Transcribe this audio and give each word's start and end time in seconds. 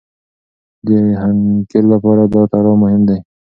د 0.85 0.87
حنکير 1.21 1.83
لپاره 1.93 2.23
دا 2.33 2.41
تړاو 2.51 2.81
مهم 2.83 3.01
دی. 3.09 3.17